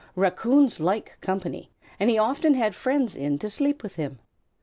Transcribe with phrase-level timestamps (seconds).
[0.15, 1.69] Raccoons like company,
[1.99, 4.17] and he often had friends in to sleep with him.